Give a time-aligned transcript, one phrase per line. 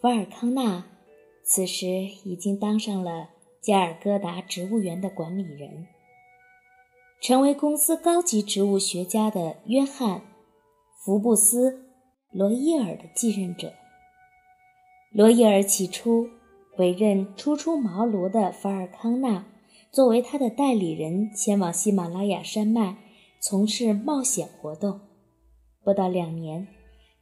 [0.00, 0.84] 法尔康纳
[1.44, 1.86] 此时
[2.24, 5.88] 已经当上了加尔各答植物园的管理人，
[7.20, 10.20] 成为公司高级植物学家的约翰·
[11.04, 11.72] 福布斯·
[12.30, 13.72] 罗伊尔的继任者。
[15.10, 16.28] 罗伊尔起初
[16.76, 19.46] 委任初出茅庐的法尔康纳
[19.90, 22.98] 作为他的代理人，前往喜马拉雅山脉
[23.40, 25.00] 从事冒险活动。
[25.82, 26.68] 不到两年，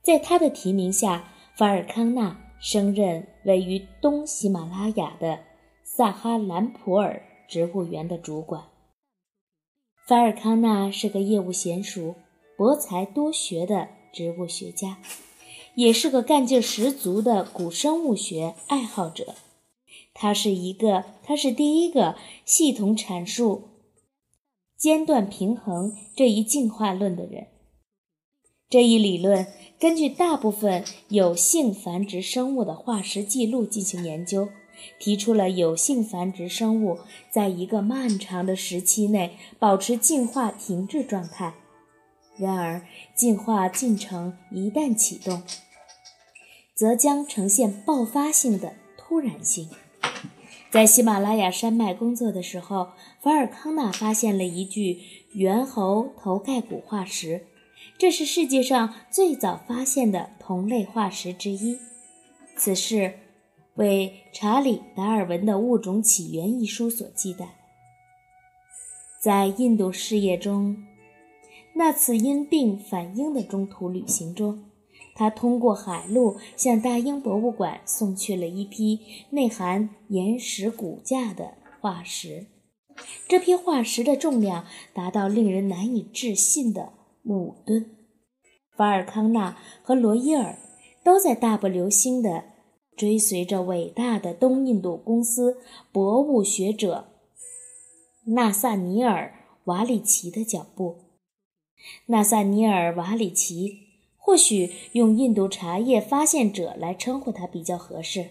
[0.03, 5.41] 在他的提名下，法尔康纳升任位于东喜马拉雅的
[5.83, 8.65] 萨哈兰普尔植物园的主管。
[10.07, 12.15] 法尔康纳是个业务娴熟、
[12.57, 14.99] 博才多学的植物学家。
[15.75, 19.35] 也是个干劲十足的古生物学爱好者，
[20.15, 23.69] 他是一个，他是第一个系统阐述
[24.75, 27.49] 间断平衡这一进化论的人。
[28.69, 29.47] 这一理论
[29.79, 34.49] 根据大部分有性繁殖生物的化石记录进行研究，
[34.99, 36.99] 提出了有性繁殖生物
[37.31, 41.55] 在一个漫长的时期内保持进化停滞状态。
[42.37, 42.83] 然而，
[43.15, 45.43] 进化进程一旦启动，
[46.75, 49.71] 则将呈现爆发性的突然性。
[50.73, 52.89] 在喜马拉雅山脉工作的时候，
[53.23, 54.99] 法尔康纳发现了一具
[55.35, 57.47] 猿猴头盖骨化石，
[57.99, 61.79] 这是世界上最早发现的同类化石之一。
[62.57, 63.15] 此事
[63.75, 67.49] 为查理·达尔文的《物种起源》一书所记载。
[69.21, 70.77] 在印度事业中，
[71.75, 74.65] 那次因病返英的中途旅行中。
[75.15, 82.47] 他通过海路向大英博物馆送去了一批内含岩石骨架的化石，
[83.27, 86.93] 这批化石的重量达到令人难以置信的
[87.27, 87.91] 五吨。
[88.77, 90.59] 法尔康纳和罗伊尔
[91.05, 92.45] 都在大步流星地
[92.97, 95.59] 追随着伟大的东印度公司
[95.93, 97.09] 博物学者
[98.27, 99.35] 纳萨尼尔·
[99.65, 101.05] 瓦里奇的脚步。
[102.07, 103.85] 纳萨尼尔·瓦里奇。
[104.19, 108.31] 或许用印度茶叶发现者来称呼他比较合适。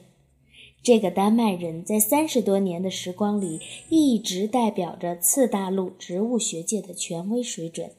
[0.84, 7.92] 这个丹麦人在三十多年的时光里，一直代表着次大陆植物学界的权威水准，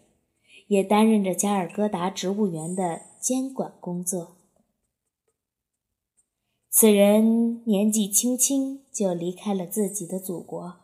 [0.66, 4.36] 也担任着加尔各答植物园的监管工作。
[6.68, 10.76] 此人年纪轻轻就离开了自己的祖国，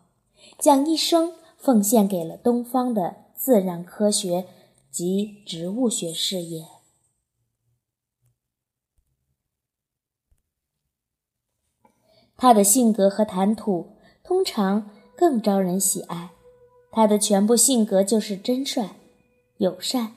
[0.59, 4.47] 将一生奉献给了东方的自然科学
[4.91, 6.67] 及植物学事业。
[12.37, 16.31] 他的性格和谈吐通常更招人喜爱。
[16.91, 18.89] 他的全部性格就是真率、
[19.63, 20.15] 友善，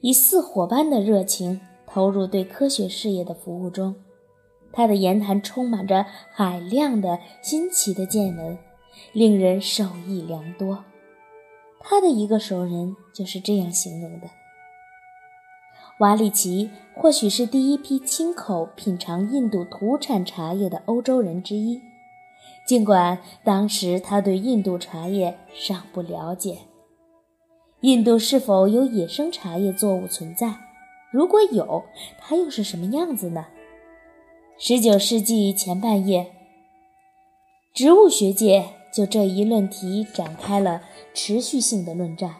[0.00, 3.94] 以似火般的热情投入对科学事业的服务中。
[4.72, 8.56] 他的言谈充满着海量的新奇的见闻，
[9.12, 10.84] 令人受益良多。
[11.80, 14.30] 他的一个熟人就是这样形容的。
[15.98, 21.78] 瓦里奇或许是第一批亲口品尝印度土产茶叶的欧洲人之一，
[22.66, 26.60] 尽管当时他对印度茶叶尚不了解。
[27.82, 30.56] 印度是否有野生茶叶作物存在？
[31.10, 31.84] 如果有，
[32.18, 33.46] 它又是什么样子呢
[34.58, 36.32] ？19世纪前半叶，
[37.74, 40.82] 植物学界就这一论题展开了
[41.12, 42.36] 持续性的论战。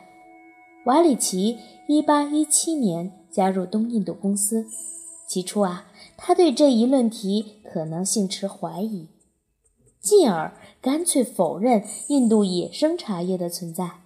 [0.86, 3.12] 瓦里奇1817年。
[3.32, 4.66] 加入东印度公司，
[5.26, 5.86] 起初啊，
[6.18, 9.08] 他对这一论题可能性持怀疑，
[10.02, 14.01] 进而干脆否认印度野生茶叶的存在。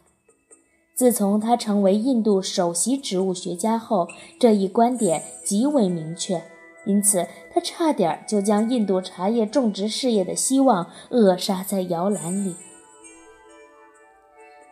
[0.97, 4.09] 自从他成为印度首席植物学家后，
[4.41, 6.43] 这一观点极为明确，
[6.87, 12.57] 因此他差点就将印度茶叶种植事业的希望扼杀在摇篮里。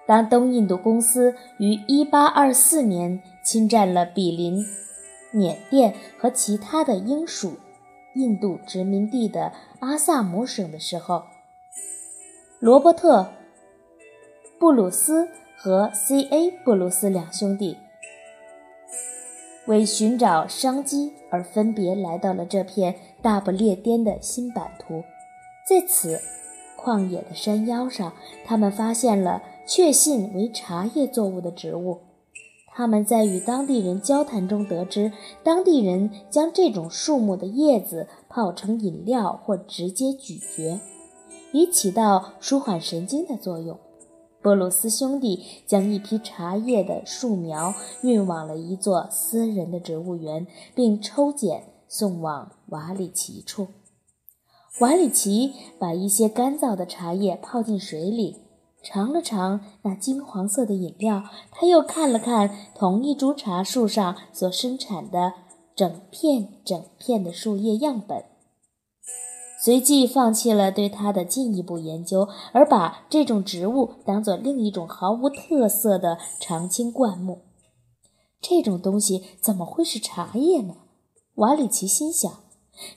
[0.06, 4.64] 当东印度公司于1824年侵占了比邻
[5.30, 7.58] 缅甸和其他的英属
[8.14, 11.24] 印度殖民地的阿萨姆省的时候，
[12.60, 13.20] 罗伯特·
[14.58, 15.28] 布鲁斯
[15.64, 16.50] 和 C.A.
[16.62, 17.78] 布鲁斯两兄弟
[19.66, 25.02] 为寻找商机而分别来到了这片大不列颠的新版图，
[25.66, 26.20] 在此
[26.78, 28.12] 旷野的山腰上，
[28.44, 29.42] 他们发现了。
[29.66, 32.00] 确信为茶叶作物的植物，
[32.74, 35.12] 他们在与当地人交谈中得知，
[35.42, 40.78] 当地人将这种树木的叶子泡成饮料或直接咀嚼，
[41.52, 43.78] 以起到舒缓神经的作用。
[44.44, 53.68] 波鲁斯兄弟将一批茶叶的树苗运往了一座私人的植物园，并抽检送往瓦里奇处。
[54.80, 58.42] 瓦里奇把一些干燥的茶叶泡进水里，
[58.82, 65.32] 尝了尝那金黄色的饮料，他又看了看同一株茶树上所生产的
[65.74, 68.22] 整片整片的树叶样本。
[69.64, 77.46] 随即放弃了对它的进一步研究，而把这种植物当作另一种毫无特色的常青灌木。
[78.42, 80.74] 这种东西怎么会是茶叶呢？
[81.36, 82.30] 瓦里奇心想。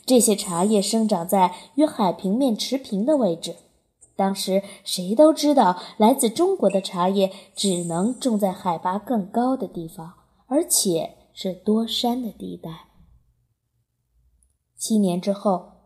[0.05, 3.55] 这些茶叶生长在与海平面持平的位置。
[4.17, 10.15] 当时谁都知道，来自中国的茶叶只能种在海拔更高的地方，
[10.47, 12.89] 而且是多山的地带。
[14.77, 15.76] 七年之后。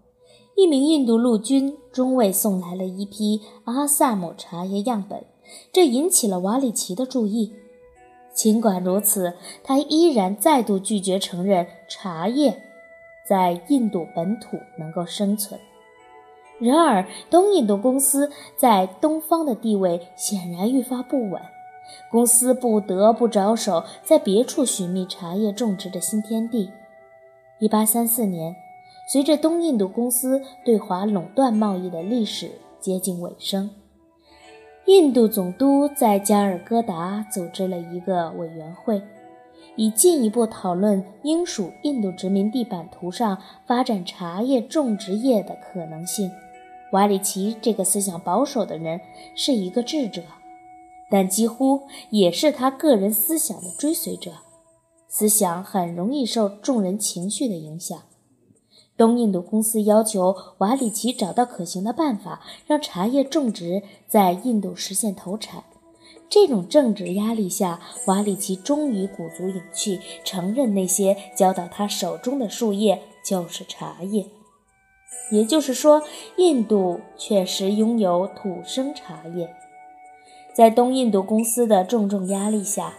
[0.61, 5.25] 一名印度陆军中尉送来了一批阿萨姆茶叶样本，
[5.73, 7.51] 这引起了瓦里奇的注意。
[8.31, 12.61] 尽管如此，他依然再度拒绝承认茶叶
[13.27, 15.59] 在印度本土能够生存。
[16.59, 21.41] 然而，东印度公司在东方的地位显然愈发不稳，
[22.11, 26.69] 公司不得不着手在别处寻觅茶叶种植的新天地。
[27.57, 28.55] 一八三四年。
[29.07, 33.69] 随着东印度公司对华垄断贸易的历史接近尾声，
[34.85, 39.01] 印度总督在加尔各答组织了一个委员会，
[39.75, 43.37] 以进一步讨论英属印度殖民地版图上
[43.67, 46.31] 发展茶叶种植业的可能性。
[46.93, 48.99] 瓦里奇这个思想保守的人
[49.35, 50.21] 是一个智者，
[51.09, 54.31] 但几乎也是他个人思想的追随者，
[55.07, 57.97] 思想很容易受众人情绪的影响。
[59.01, 65.63] 东印度公司要求瓦里奇找到可行的办法，让茶叶种植在印度实现投产。
[66.29, 74.27] 这种政治压力下，瓦里奇终于鼓足勇气承认那些交到他手中的树叶就是茶叶。
[75.31, 76.03] 也就是说，
[76.37, 79.51] 印度确实拥有土生茶叶。
[80.53, 82.93] 在东印度公司的重重压力下，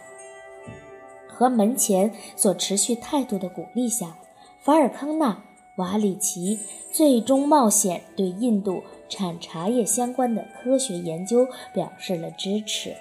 [1.29, 4.17] 和门前所持续态度的鼓励下，
[4.65, 5.45] 法尔康纳。
[5.83, 6.61] 瓦里奇
[6.93, 12.95] 最终冒险对印度产茶叶相关的科学研究表示了支持。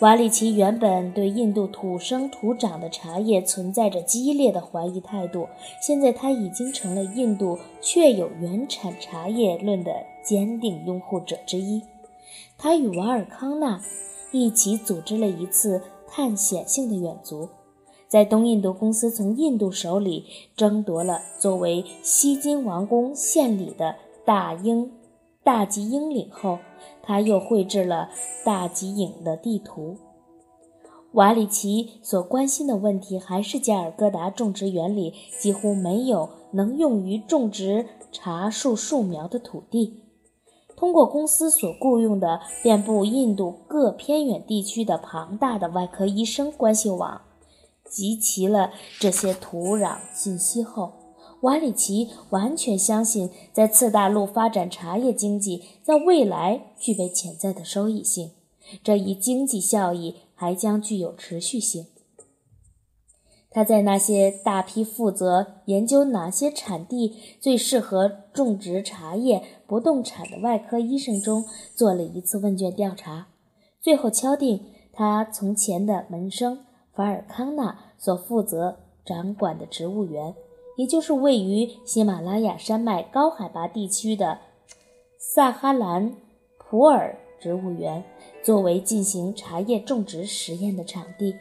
[0.00, 5.46] 瓦里奇原本对印度土生土长的茶叶存在着激烈的怀疑态度，
[5.80, 9.92] 现在他已经成了印度确有原产茶叶论的
[10.24, 11.82] 坚定拥护者之一。
[12.58, 13.80] 他与瓦尔康纳
[14.32, 17.48] 一起组织了一次探险性的远足。
[18.10, 20.24] 在东印度公司从印度手里
[20.56, 24.90] 争夺了作为西金王宫献礼的大英
[25.44, 26.58] 大吉英岭后，
[27.04, 28.10] 他又绘制了
[28.44, 29.96] 大吉岭的地图。
[31.12, 40.02] 瓦里奇所关心的问题还是加尔各答种植园里几乎没有能用于种植茶树树苗的土地。
[40.76, 47.20] 通过公司所雇佣的遍布印度各偏远地区的庞大的外科医生关系网。
[47.90, 48.70] 集齐了
[49.00, 50.92] 这些土壤信息后，
[51.40, 58.30] 瓦里奇完全相信，在次大陆发展茶叶经济在未来具备潜在的收益性，
[58.84, 61.86] 这一经济效益还将具有持续性。
[63.52, 71.44] 他在那些大批负责研究哪些产地最适合种植茶叶不动产的外科医生中
[71.74, 73.26] 做了一次问卷调查，
[73.80, 76.60] 最后敲定他从前的门生。
[77.00, 78.76] 法尔康纳所负责
[79.06, 80.34] 掌管的植物园，
[80.76, 84.36] 也就是位于喜马拉雅山脉高海拔地区的
[85.16, 86.12] 萨哈兰
[86.58, 88.04] 普尔植物园，
[88.42, 91.34] 作为进行茶叶种植实验的场地。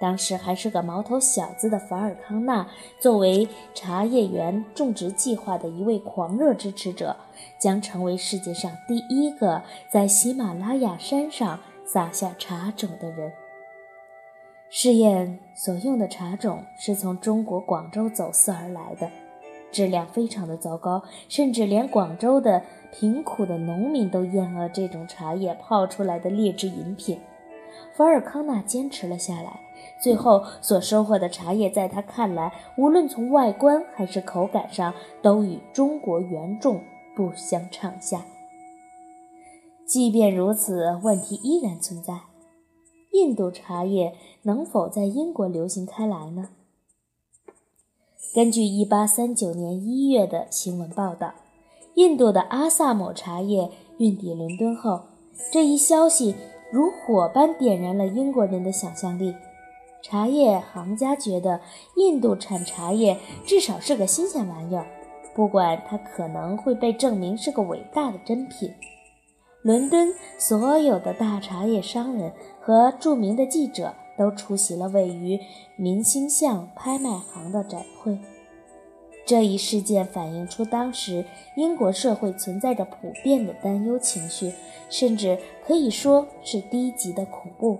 [0.00, 2.66] 当时还是个毛头小子的法尔康纳，
[2.98, 7.14] 作为茶叶园种植计划的一位狂热支持者，
[7.60, 9.62] 将成为世界上第一个
[9.92, 13.32] 在喜马拉雅山上撒下茶种的人。
[14.70, 19.10] 试验所用的茶种是从中国广州走私而来的，
[19.72, 27.18] 质量非常的糟糕，甚至连广州的贫苦的农民都厌恶这种茶叶泡出来的劣质饮品。
[27.94, 29.58] 福尔康纳坚持了下来，
[30.02, 36.82] 最后所收获的茶叶，在他看来，无论从外观还是口感上，都与中国原种
[37.16, 38.20] 不相上下。
[39.86, 42.27] 即便如此，问题依然存在。
[43.12, 46.50] 印度茶叶能否在英国流行开来呢？
[48.34, 51.32] 根据1839年1月的新闻报道，
[51.94, 55.02] 印度的阿萨姆茶叶运抵伦敦后，
[55.50, 56.34] 这一消息
[56.70, 59.34] 如火般点燃了英国人的想象力。
[60.02, 61.60] 茶叶行家觉得
[61.96, 64.86] 印度产茶叶至少是个新鲜玩意儿，
[65.34, 68.72] 不管它可能会被证明是个伟大的珍品。
[69.62, 72.32] 伦敦所有的大茶叶商人
[72.68, 75.40] 和著名的记者都出席了位于
[75.76, 78.18] 明星巷拍卖行的展会。
[79.24, 81.24] 这一事件反映出当时
[81.56, 84.52] 英国社会存在着普遍的担忧情绪，
[84.90, 87.78] 甚至可以说是低级的恐怖。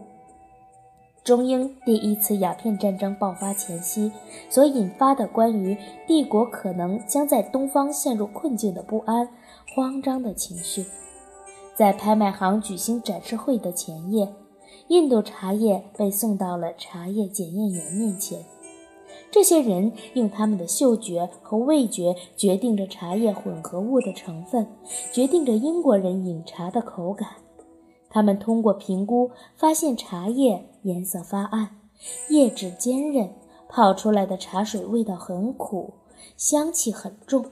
[1.23, 4.11] 中英第一次鸦片战争爆发前夕
[4.49, 5.76] 所引发的关于
[6.07, 9.28] 帝国可能将在东方陷入困境的不安、
[9.76, 10.87] 慌张的情绪，
[11.75, 14.26] 在拍卖行举行展示会的前夜，
[14.88, 18.45] 印度茶叶被送到了茶叶检验员面前。
[19.30, 24.66] 这些人用他们的嗅觉和味觉决定着茶叶混合物的成分，
[25.12, 27.28] 决定着英国人饮茶的口感。
[28.09, 31.76] 他们通过评估发现，茶叶颜色发暗，
[32.30, 33.35] 叶质坚韧，
[33.68, 35.92] 泡出来的茶水味道很苦，
[36.38, 37.45] 香气很重。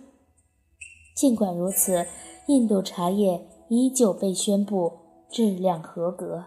[1.14, 2.06] 尽管如此，
[2.46, 4.92] 印度茶叶依旧被宣布
[5.28, 6.46] 质量合格，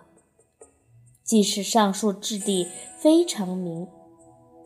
[1.29, 2.67] 即使上述质地
[2.97, 3.87] 非常明。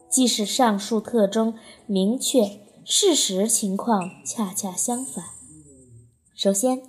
[0.10, 1.56] 即使上述特征
[1.88, 5.26] 明确，事实情况恰恰相反。
[6.34, 6.82] 首先，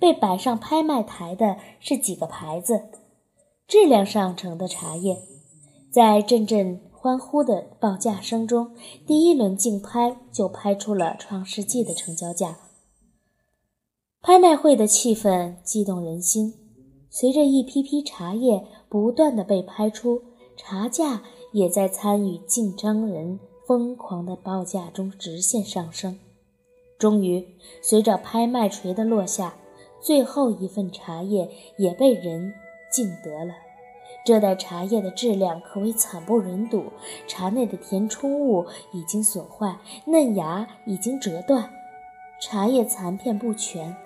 [0.00, 2.84] 被摆上拍卖台的是几个牌子，
[3.66, 5.18] 质量上乘的茶叶。
[5.92, 8.74] 在阵阵欢呼的报价声中，
[9.06, 12.56] 第一轮竞拍就拍出了创世纪的成交价。
[14.22, 16.54] 拍卖会的气氛激动人心，
[17.10, 20.22] 随着一批批茶叶不断的被拍出，
[20.56, 21.22] 茶价。
[21.50, 26.18] 也在参与竞争人疯狂的报价中直线上升。
[26.98, 27.42] 终于，
[27.80, 29.54] 随着拍卖锤的落下，
[29.98, 32.52] 最后一份茶叶也被人
[32.92, 33.54] 竞得了。
[34.26, 36.84] 这袋茶叶的质量可谓惨不忍睹，
[37.26, 41.72] 茶内的填充物已经损坏，嫩芽已经折断，
[42.38, 43.96] 茶叶残片不全。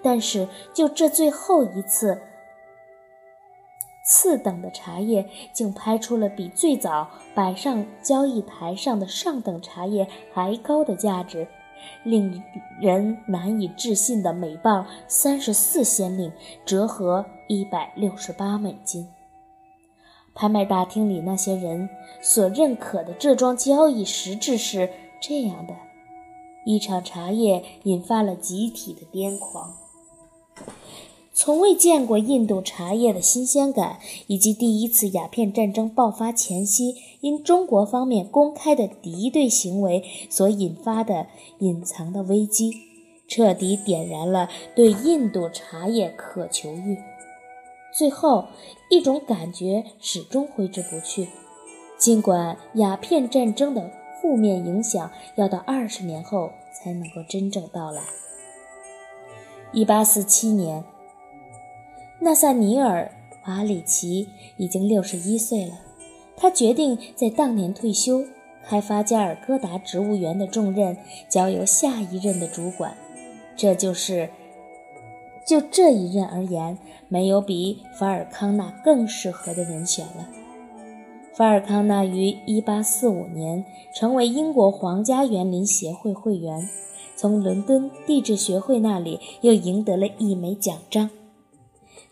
[0.00, 2.20] 但是，就这最后一次。
[4.04, 11.48] 次等的茶叶竟拍出了比最早摆上交易台上的上等茶叶还高的价值，
[12.02, 12.42] 令
[12.78, 16.30] 人难以置信的每磅三十四先令，
[16.66, 19.08] 折合一百六十八美金。
[20.34, 21.88] 拍卖大厅里那些人
[22.20, 25.74] 所认可的这桩交易实质是这样的：
[26.66, 29.83] 一场茶叶引发了集体的癫狂。
[31.36, 33.98] 从未见过印度茶叶的新鲜感，
[34.28, 41.26] 以及第一次鸦片战争爆发前夕因中国方面公开的敌对行为所引发的
[41.58, 42.72] 隐藏的危机，
[43.26, 46.96] 彻底点燃了对印度茶叶渴求欲。
[47.92, 48.44] 最后，
[48.88, 51.26] 一种感觉始终挥之不去，
[51.98, 53.90] 尽管鸦片战争的
[54.22, 58.02] 负面影响要到二十年后才能够真正到来。
[59.72, 60.84] 一八四七年。
[62.24, 63.12] 纳萨尼尔·
[63.46, 65.74] 瓦里奇已经六十一岁了，
[66.34, 68.24] 他决定在当年退休，
[68.64, 70.96] 开发加尔各答植物园的重任
[71.28, 72.96] 交由下一任的主管。
[73.54, 74.30] 这就是，
[75.46, 76.78] 就这一任而言，
[77.08, 80.26] 没有比法尔康纳更适合的人选了。
[81.34, 86.70] 法尔康纳于1845年成为英国皇家园林协会会员，
[87.16, 91.10] 从伦敦地质学会那里又赢得了一枚奖章。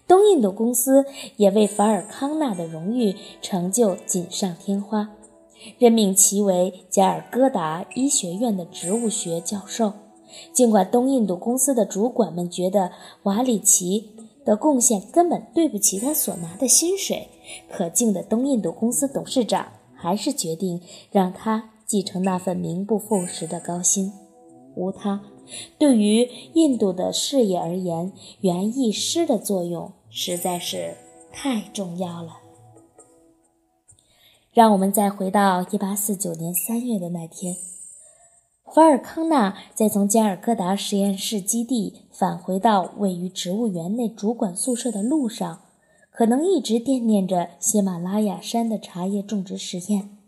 [0.07, 1.07] 东印度公司
[1.37, 5.11] 也为法尔康纳的荣誉成就锦上添花，
[5.79, 9.93] 任命其为加尔各答医学院的植物学教授。
[10.53, 12.91] 尽管东印度公司的主管们觉得
[13.25, 14.11] 瓦里奇
[14.45, 17.29] 的贡献根本对不起他所拿的薪水，
[17.71, 20.81] 可敬的东印度公司董事长还是决定
[21.11, 24.11] 让他继承那份名不副实的高薪。
[24.75, 25.21] 无他，
[25.79, 29.93] 对于印度的事业而言，园艺师的作用。
[30.15, 30.99] 实在是
[31.33, 32.41] 太重要了。
[34.53, 37.57] 让我们再回到1849年3月的那天，
[38.75, 45.63] 法尔康纳在从加尔各答实验室基地返回到位于植物园内主管宿舍的路上，
[46.11, 50.19] 可能一直惦念着喜马拉雅山的茶叶种植实验。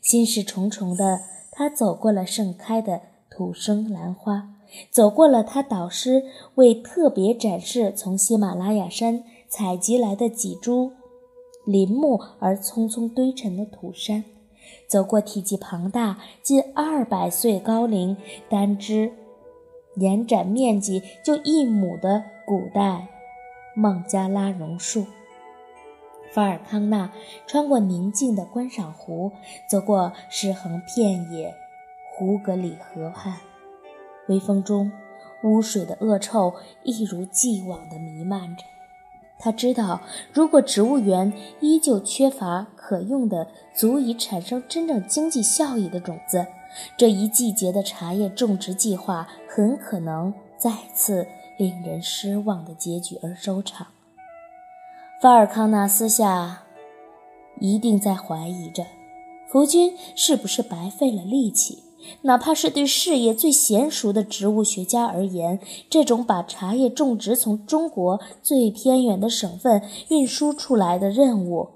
[0.00, 1.20] 心事重重的
[1.52, 4.54] 他走过了盛开的土生兰花。
[4.90, 6.24] 走过了他导师
[6.56, 10.92] 为特别展示从喜马拉雅山采集来的几株
[11.64, 14.24] 林木而匆匆堆成的土山，
[14.86, 18.16] 走过体积庞大、近二百岁高龄、
[18.48, 19.12] 单枝
[19.96, 23.08] 延展面积就一亩的古代
[23.74, 25.04] 孟加拉榕树，
[26.32, 27.12] 法尔康纳
[27.46, 29.32] 穿过宁静的观赏湖，
[29.70, 31.54] 走过尸横遍野
[32.14, 33.36] 胡格里河畔，
[34.28, 34.90] 微风中
[35.42, 36.54] 污水的恶臭
[36.84, 38.64] 一如既往地弥漫着。
[39.40, 40.00] 他知道，
[40.32, 46.44] 如果植物园依旧缺乏可用的、足以产生真正经济效益的种子，
[46.96, 53.86] 这一季节的茶叶种植计划很可能再次令人失望的结局而收场。
[55.22, 56.64] 法尔康纳私下
[57.60, 58.84] 一定在怀疑着，
[59.48, 61.84] 福君是不是白费了力气。
[62.22, 71.68] 哪怕是对事业最娴熟的植物学家而言，这种把茶叶种植从中国最偏远的省份运输出来的任务，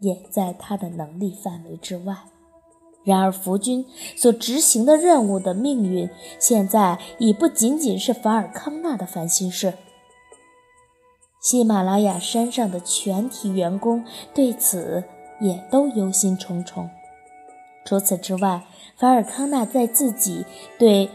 [0.00, 2.16] 也在他的能力范围之外。
[3.04, 9.74] 然而，福军所执行的任务的命运，现在已不仅仅是法尔康纳的烦心事。
[11.40, 14.04] 喜马拉雅山上的全体员工
[14.34, 15.04] 对此
[15.40, 16.88] 也都忧心忡忡。
[17.84, 18.64] 除此之外，
[18.96, 20.46] 法尔康纳在自己
[20.78, 21.10] 对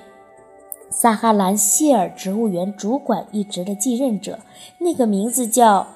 [0.92, 4.40] 撒哈兰希尔植物园主管一职的继任者，
[4.78, 5.88] 那个名字叫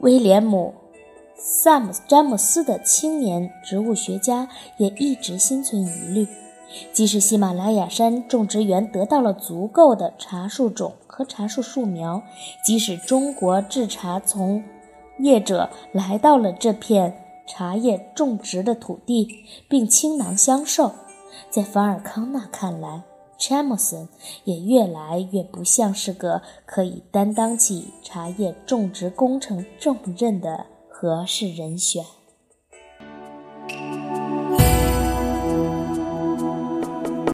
[0.00, 0.74] 威廉姆·
[1.36, 4.48] 萨姆詹姆斯的青年植物学家，
[4.78, 6.26] 也一直心存疑虑。
[6.92, 12.22] 即使喜马拉雅山种植园得到了足够的茶树种和茶树树苗，
[12.64, 14.64] 即使中国制茶从
[15.20, 17.16] 业者来到了这片。
[17.44, 19.28] 茶叶种植的土地，
[19.68, 20.92] 并倾囊相授，
[21.50, 23.02] 在法尔康纳看来，
[23.38, 24.08] 查姆森
[24.44, 32.04] 也越来越不像是个可以担当起茶叶种植工程重任的合适人选。